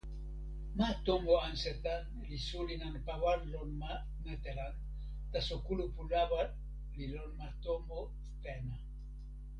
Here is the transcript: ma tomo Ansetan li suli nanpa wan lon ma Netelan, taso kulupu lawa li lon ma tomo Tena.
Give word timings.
ma 0.77 0.87
tomo 1.05 1.33
Ansetan 1.47 2.01
li 2.27 2.37
suli 2.47 2.75
nanpa 2.81 3.13
wan 3.23 3.41
lon 3.53 3.69
ma 3.81 3.91
Netelan, 4.25 4.75
taso 5.31 5.55
kulupu 5.65 6.01
lawa 6.11 6.41
li 6.95 7.05
lon 7.15 7.31
ma 7.39 7.47
tomo 7.63 7.99
Tena. 8.43 8.75